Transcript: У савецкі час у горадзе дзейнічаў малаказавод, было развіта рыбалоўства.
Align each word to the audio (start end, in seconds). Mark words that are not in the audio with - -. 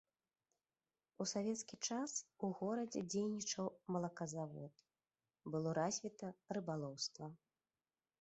У 1.23 1.25
савецкі 1.31 1.75
час 1.89 2.11
у 2.47 2.49
горадзе 2.61 3.03
дзейнічаў 3.11 3.67
малаказавод, 3.97 4.73
было 5.57 5.69
развіта 5.79 6.27
рыбалоўства. 6.59 7.25